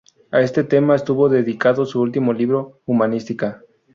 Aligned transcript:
A 0.31 0.41
este 0.41 0.63
tema 0.63 0.95
estuvo 0.95 1.29
dedicado 1.29 1.85
su 1.85 2.01
último 2.01 2.33
libro: 2.33 2.81
"Humanística. 2.87 3.61